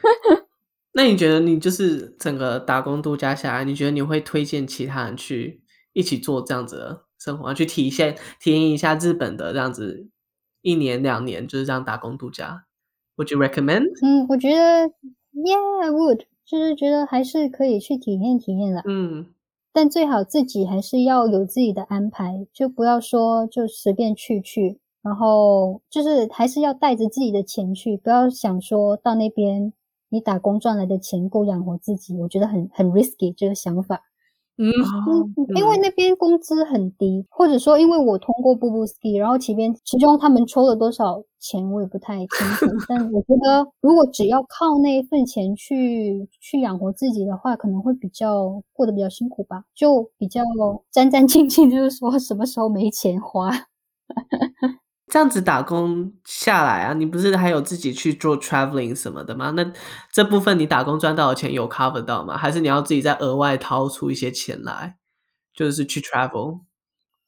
[0.94, 10.08] 那你觉得你就是整个打工度假下来，你觉得你会推荐其他人去一起做这样子的生活，去体现体验一下日本的这样子？
[10.62, 12.64] 一年两年就是这样打工度假
[13.16, 13.84] ，Would you recommend？
[14.02, 14.88] 嗯，我觉得
[15.34, 18.82] ，Yeah，I would，就是觉得还是可以去体验体验的。
[18.86, 19.26] 嗯，
[19.72, 29.72] 但最好自己还是要有自己的安排，就不要说就随便去去，然后就是还是要带着自己的钱去，不要想说到那边
[30.10, 34.02] 你打工赚来的钱够养活自己，我觉得很很 risky 这个想法。
[34.58, 34.68] 嗯，
[35.56, 50.42] 因为那边工资很低，或者说因为我通过 Boobuski，然后其边其中他们抽了多少钱我也不太清楚，但我觉得如果只要靠那一份钱去去养活自己的话，可能会比较过得比较辛苦吧，就比较
[50.90, 53.50] 战战兢兢，就是说什么时候没钱花。
[55.12, 59.50] 这样子打工下来啊，你不是还有自己去做 traveling 什么的吗？
[59.50, 59.72] 那
[60.10, 62.34] 这部分你打工赚到的钱有 cover 到吗？
[62.34, 64.96] 还是你要自己再额外掏出一些钱来，
[65.52, 66.60] 就是去 travel？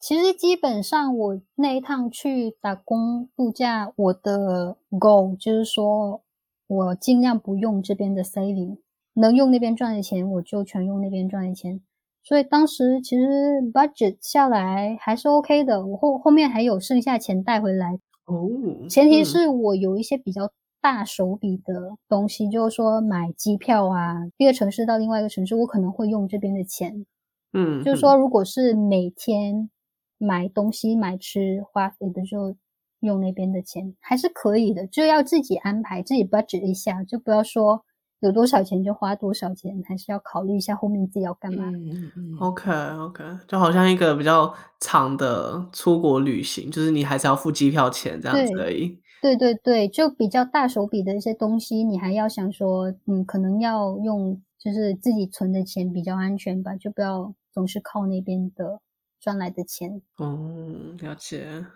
[0.01, 6.23] 其实基本上我那一趟去打工度假，我的 goal 就是说
[6.67, 8.79] 我尽量不用这边的 saving，
[9.13, 11.83] 能用那边赚的钱我就全用那边赚的钱。
[12.25, 13.27] 所以当时其实
[13.73, 17.99] budget 下来还是 OK 的，我后后面还有剩下钱带回来。
[18.25, 18.49] 哦，
[18.89, 27.05] 前提是我有一些比较大手笔的东西，嗯、就是说买机票啊，一个城市到另外一个城市，我可能会用这边的钱。
[27.53, 29.69] 嗯，就是说如果是每天
[30.17, 32.57] 买东西买吃花费的，就
[33.01, 37.85] 用那边的钱还是可以的，就要自己安排，自己 budget 一下，就不要说。
[38.21, 41.65] 有多少钱就花多少钱，还是要考虑一下后面自己要干嘛。
[41.67, 48.99] 嗯嗯 OK OK，就好像一个比较长的出国旅行，就是你还是要付机票钱这样子而已。
[49.21, 58.81] 对对对，就比较大手笔的一些东西，你还要想说，嗯，可能要用就是自己存的钱比较安全吧，就不要总是靠那边的
[59.21, 60.01] 赚来的钱。
[60.19, 61.67] 嗯，了解。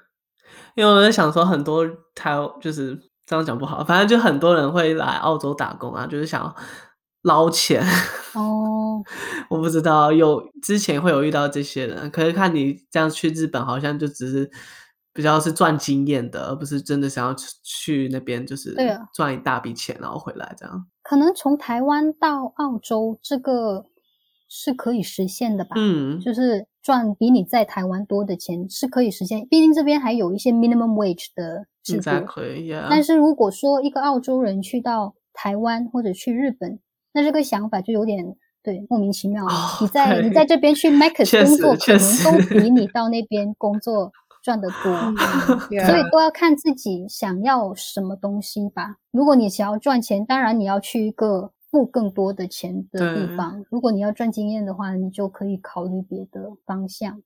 [0.75, 2.99] 因为我在想说，很多台就是。
[3.29, 6.53] 这样讲不好，反正就很多人会来澳洲打工啊，就是想
[7.23, 7.85] 捞钱。
[8.33, 9.05] 哦，
[9.51, 14.51] 我不知道有之前会有遇到这些人，可是看你这样去日本，好像就只是
[15.13, 18.75] 比较是赚经验的，而不是真的想要去那边就是
[19.13, 20.87] 赚一大笔钱然后回来这样。
[21.03, 23.85] 可能从台湾到澳洲这个
[24.49, 25.77] 是可以实现的吧？
[25.77, 31.67] 嗯，就是赚比你在台湾多的钱是可以实现，毕竟这边还有一些 minimum wage 的。
[31.85, 32.87] Exactly, yeah.
[32.91, 36.79] 但是如果说一个澳洲人去到台湾或者去日本，
[37.13, 39.51] 那这个想法就有点对莫名其妙了。
[39.51, 44.93] Oh, 你在你在这边去 Max 工作，可能都比你 到那边工作赚得多。
[45.87, 48.97] 所以都要看自己想要什么东西吧。
[49.11, 53.65] 如果你想要赚钱，当然你要去一个付更多的钱的地方。
[53.71, 57.23] 如果你要赚经验的话，你就可以考虑别的方向。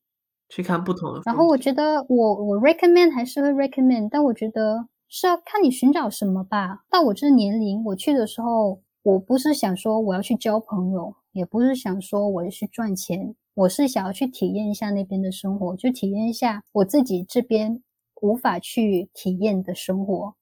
[0.49, 6.85] 去看不同的，然后我觉得我我 recommend 还是会 recommend，但我觉得是要看你寻找什么吧。
[6.91, 17.83] 到我这个年龄，我去的时候，我不是想说我要去交朋友，也不是想说我要去赚钱，我是想要去体验一下那边的生活，就体验一下我自己这边
[18.21, 20.35] 无法去体验的生活，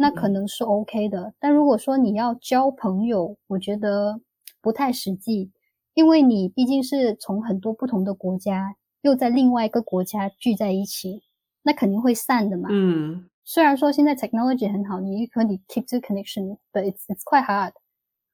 [0.00, 1.20] 那可能是 OK 的。
[1.24, 4.18] 嗯、但如果说你要交朋友，我觉得
[4.62, 5.50] 不太实际，
[5.92, 11.22] 因为你毕竟是从很多不同的国家，又在另外一个国家聚在一起，
[11.62, 12.70] 那肯定会散的嘛。
[12.72, 13.26] 嗯。
[13.44, 17.72] 虽然说现在 technology 很好，你可以 keep the connection，but it's it's quite hard。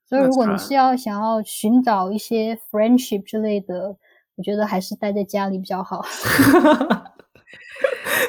[0.05, 3.97] 所以如果你是要想要寻找一些 friendship 之类的，
[4.37, 6.05] 我觉得还是待在家里比较好。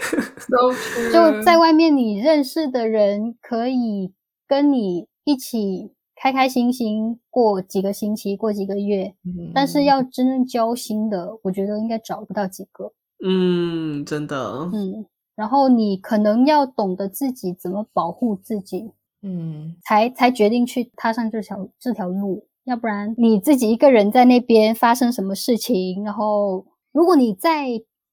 [0.48, 4.14] So 就在外面，你认识的人可以
[4.48, 9.14] 跟你一起开开心心过几个星期，过几个月。
[9.26, 12.94] 嗯、但是要真正交心的，我觉得应该找不到几个。
[13.26, 14.70] 嗯，真的。
[14.74, 15.06] 嗯。
[15.36, 18.92] 然后你可能要懂得自己怎么保护自己，
[19.22, 27.68] 嗯，才才决定去踏上这条这条路，要不然你自己一个人在那边发生什么事情，然后如果你在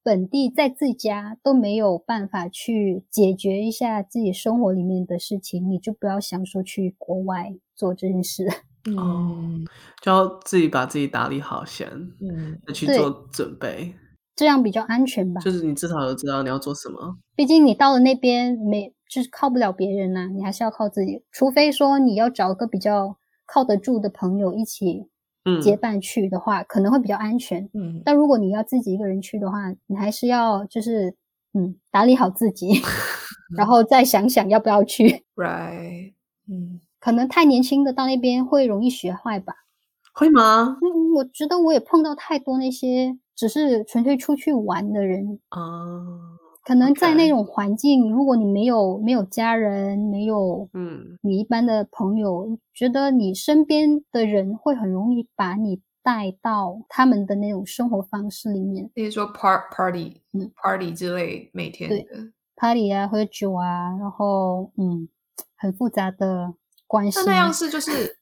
[0.05, 8.45] 本地在自家都没有办法去解决一下自己生活里面的事情，你就不要想说去国外做这件事。
[8.85, 9.65] 嗯，
[10.03, 11.89] 就要自己把自己打理好先，
[12.21, 13.95] 嗯，去做准备。
[14.35, 17.17] 这样比较安全吧，就是你至少要知道你要做什么。
[17.35, 21.23] 毕竟你到了那边没，就是靠不了别人呐、啊，你还是要靠自己。
[21.31, 25.07] 除非说你要找个比较靠得住的朋友一起
[25.61, 27.69] 结伴去的话，嗯、可能会比较安全。
[27.73, 31.15] 嗯，但如果你要自己一个人去的话，你还是要就是
[31.53, 32.69] 嗯打理好自己，
[33.55, 35.23] 然后再想想要不要去。
[35.35, 36.13] Right，
[36.49, 39.53] 嗯，可能太年轻的到那边会容易学坏吧？
[40.13, 40.77] 会吗？
[40.81, 43.17] 嗯，我觉得我也碰到太多那些。
[43.35, 46.17] 只是纯粹出去玩的人啊，uh,
[46.65, 58.89] 可能在那种环境如果你没有没有家人，没有嗯，你一般的朋友，嗯，觉得你身边的人会很容易把你带到他们的那种生活方式里面。
[58.95, 61.97] 比如说 part party，嗯，party 之类，每天的
[62.55, 65.07] party 啊，喝酒啊，然后嗯，
[65.55, 66.51] 很复杂的
[66.87, 67.19] 关系。
[67.19, 68.17] 那那样是就是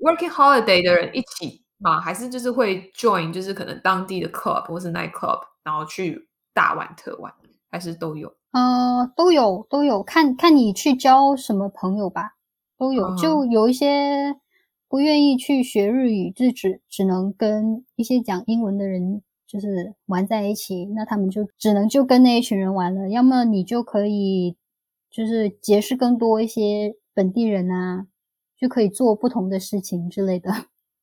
[0.00, 1.62] working holiday 的人一起。
[1.82, 7.34] 啊，还是就是会 join，就是可能当地的 club 或是 night club，然后去大玩特玩，
[7.72, 8.32] 还是都有？
[8.52, 12.34] 呃，都有都有，看看你去交什么朋友吧，
[12.78, 13.02] 都有。
[13.04, 13.20] Uh.
[13.20, 14.36] 就有一些
[14.88, 23.08] 不愿意去学日语，就只只能跟一些讲英文的人就是玩在一起，那他们就只能就跟那一群人玩了。
[23.08, 24.54] 要么你就可以
[25.10, 28.06] 就是结识更多一些本地人啊，
[28.58, 30.50] 就可以做不同的事情之类的。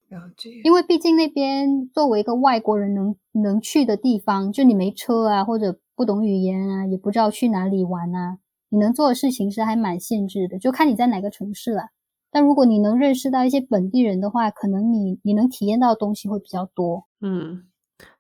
[0.10, 8.38] 了解，因为毕竟那边作为一个外国人能能去的地方，就你没车啊，或者不懂语言啊，也不知道去哪里玩啊，
[8.70, 11.90] 你能做的事情是还蛮限制的，就看你在哪个城市了。
[12.32, 17.04] 但如果你能认识到一些本地人的话，可能你你能体验到的东西会比较多。
[17.20, 17.66] 嗯，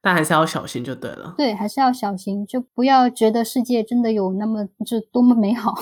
[0.02, 1.36] 但还是要小心就对了。
[1.38, 5.74] 对，还是要小心，就不要觉得世界真的有那么就多么美好。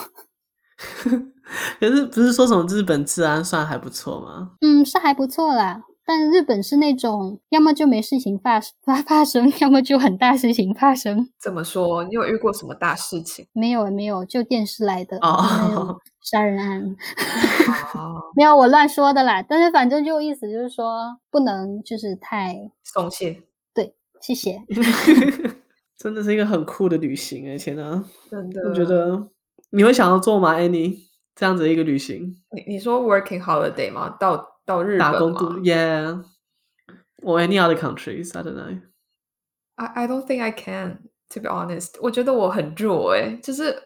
[1.79, 4.51] 可是不是说什么日本治安算还不错吗？
[4.61, 5.81] 嗯，是还不错啦。
[6.07, 11.29] 但日本是那种，要么就没事情发发发生，要么就很大事情发生。
[11.37, 12.05] 怎么说？
[12.05, 13.45] 你有遇过什么大事情？
[13.51, 16.95] 没有，没有，就电视来的哦， 杀人案。
[17.93, 19.41] 哦，没有，我乱说的啦。
[19.43, 23.43] 但是反正就意思就是说，不能就是太松懈。
[23.73, 24.61] 对，谢谢。
[25.99, 28.01] 真的是一个很酷的旅行哎，天哪！
[28.31, 29.27] 真的，我觉得
[29.71, 30.99] 你会想要做吗？Annie，
[31.35, 32.33] 这样子一个旅行？
[32.55, 34.15] 你你说 working holiday 吗？
[34.17, 38.81] 到到日本打工度，Yeah，or any other countries，I don't know。
[39.75, 41.95] I I don't think I can, to be honest。
[42.01, 43.81] 我觉得我很弱诶，就是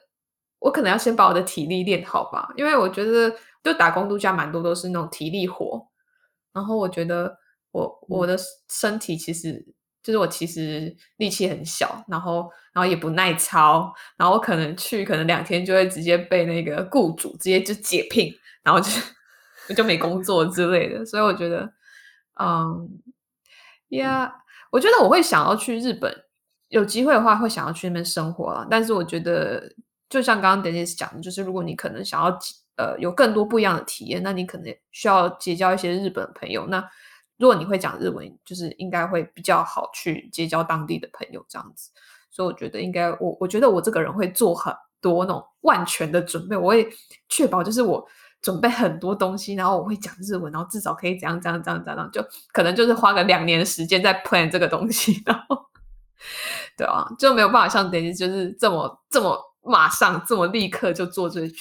[0.57, 3.31] 我可能要先把我的体力练好吧，因为我觉得
[3.63, 5.87] 就打工度假蛮多都是那种体力活，
[6.51, 7.37] 然后我觉得
[7.71, 8.35] 我我的
[8.67, 9.63] 身体其实
[10.01, 18.89] 就是我其实力气很小，然后然后也不耐操，然后我可能去可能两天就会直接被那个雇主直接就解聘，然后就。
[19.73, 21.71] 就没工作之类的，所以我觉得，
[22.39, 22.89] 嗯，
[23.89, 24.33] 呀，
[24.71, 26.13] 我觉得我会想要去日本，
[26.69, 28.65] 有机会的话会想要去那边生活了。
[28.69, 29.73] 但是我觉得，
[30.09, 32.39] 就像刚刚 Dennis 讲的，就是如果你可能想要
[32.77, 36.65] 呃有更多不一样的体验，那你可能需要结交一些日本朋友。
[36.67, 36.83] 那
[37.37, 41.91] 如果你会讲日文，就是应该会比较好去结交当地的朋友这样子。
[42.29, 46.89] 所以我觉得应该，我我觉得我这个人会做很多那种万全的准备，我会
[47.27, 48.07] 确保就是我。
[48.41, 55.57] 准备很多东西，然后我会讲日文，然后至少可以怎样怎样怎样怎样，就可能就是花个两年时间在 plan 这个东西， 然后
[56.77, 61.55] 对啊，就没有办法像 Dennis 就是这么这么马上这么立刻就做这 句，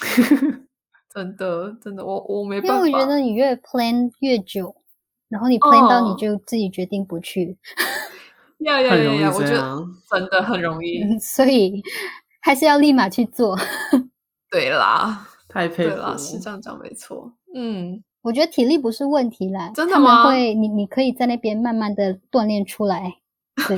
[1.12, 2.86] 真的真的我我没办法。
[2.86, 4.74] 因为我觉得你越 plan 越久，
[5.28, 7.58] 然后你 plan 到你就自己决定不去。
[8.60, 11.82] 要要要要，我觉得真的很容易，所以
[12.42, 13.58] 还是要立马去做。
[14.50, 17.32] 对啦，太佩服了，是这样讲没错。
[17.55, 20.28] 嗯，我觉得体力不是问题啦，真的吗？
[20.28, 23.16] 会，你你可以在那边慢慢的锻炼出来。
[23.66, 23.76] 对，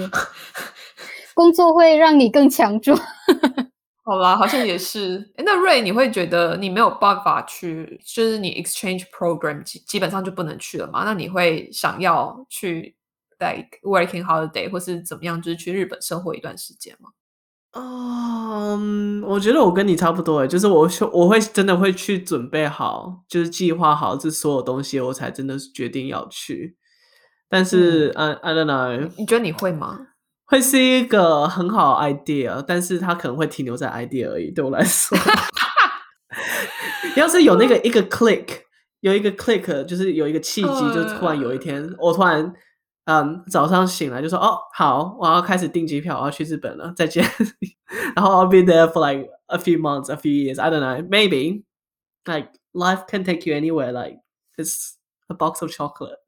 [1.34, 2.98] 工作会让你更强壮。
[4.04, 5.32] 好啦，好像也是。
[5.38, 11.04] 那 Ray，你会觉得你没有办法去，就是你 exchange program 基基本上就不能去了吗？
[11.04, 12.96] 那你会想要去
[13.38, 17.10] like working holiday 或是怎么样，就是去日本生活一段时间吗？
[17.74, 26.76] 嗯，我觉得我跟你差不多诶，就是我我会真的会去准备好，就是计划好这所有东西，我才真的决定要去。
[27.48, 29.98] 但是，嗯，I don't know，你觉得你会吗？
[30.44, 34.50] 会是一个很好的 idea，但是它可能会停留在 idea 而已。
[34.50, 35.16] 对我来说，
[37.16, 38.46] 要是有那个 一个 click，
[39.00, 42.52] 有一个 click，就是有一个契机，就突然有一天，我突然
[43.04, 47.24] 嗯早上醒来就说哦好，我要开始订机票，我要去日本了，再见。
[48.14, 50.60] 然后 I'll be there for like a few months, a few years.
[50.60, 51.64] I don't know, maybe
[52.24, 53.90] like life can take you anywhere.
[53.92, 54.20] Like
[54.56, 54.94] it's
[55.28, 56.18] a box of chocolate.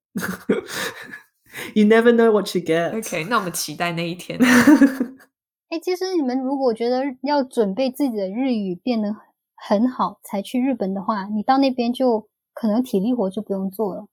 [1.74, 2.96] You never know what you get.
[2.96, 4.40] OK，那我们期待那一天。
[4.42, 9.14] 哎、欸，其实你们如果觉得要准备自己的日语变得
[9.54, 14.06] 很好才去日本的话，你到那边就可能体力活就不用做了，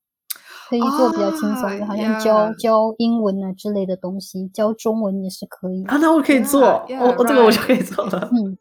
[0.71, 5.83] 可以做比较轻松的，oh, 好像教.教英文啊之类的东西，教中文也是可以。
[5.83, 8.29] 啊，那我可以做，我、yeah, 我这个我就可以做了。
[8.31, 8.57] 嗯，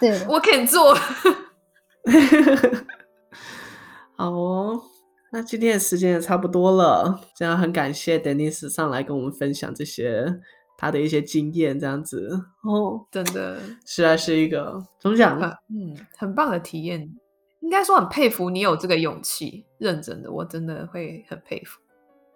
[0.00, 0.92] 对，我可以做。
[4.16, 4.82] 好哦。
[5.30, 10.40] 那今天的时间也差不多了，这样很感谢 Denise 上来跟我们分享这些
[10.76, 12.28] 他的一些经验，这样子
[12.62, 15.52] 哦，真的实在是一个怎么讲呢？
[15.70, 17.08] 嗯，很棒的体验，
[17.64, 21.80] 应该说很佩服你有这个勇气，认真的，我真的会很佩服。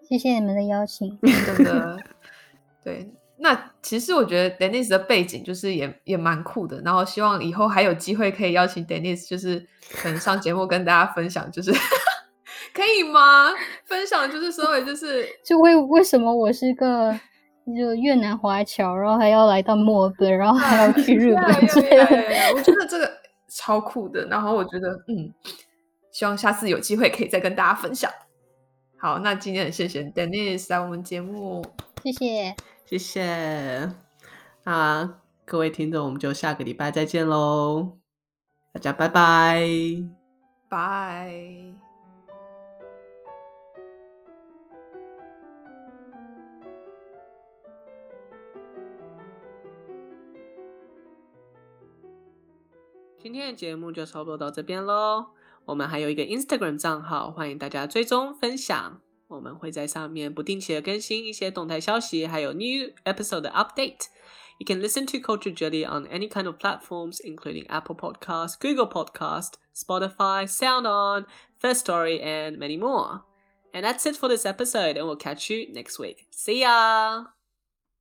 [0.03, 1.99] 谢谢你们的邀请，真的。
[2.83, 9.67] 对，那其实我觉得 Denise 的背景就是也也蛮酷的，然后希望以后还有机会可以邀请 Denise，就是
[10.01, 11.71] 可能上节目跟大家分享，就是。
[12.75, 13.51] 可以吗？
[13.85, 17.13] 分享就是身为就是 就为为什么我是个
[17.67, 21.45] 就越南华侨，然后还要来到墨尔本，然后还要去日本？
[21.45, 23.11] 我觉得这个
[23.49, 24.27] 超酷的。
[24.27, 25.33] 然后我觉得嗯，
[26.13, 28.11] 希望下次有机会可以再跟大家分享。
[28.99, 31.65] 好，那今天很谢谢 Denise 来我们节目，
[32.03, 33.93] 谢谢谢谢。
[34.65, 37.99] 那各位听众，我们就下个礼拜再见喽，
[38.73, 39.63] 大家拜拜，
[40.69, 41.88] 拜。
[53.20, 55.28] 今天的节目就差不多到这边喽。
[55.66, 59.00] 我们还有一个 Instagram 账号，欢迎大家追踪分享。
[59.28, 67.66] 我们会在上面不定期的更新一些动态消息，还有 new episode 的 update。You can listen to Culture Jelly on any kind of platforms, including
[67.70, 71.26] Apple Podcast, Google Podcast, Spotify, SoundOn,
[71.60, 73.24] First Story, and many more.
[73.74, 76.28] And that's it for this episode, and we'll catch you next week.
[76.30, 77.37] See ya!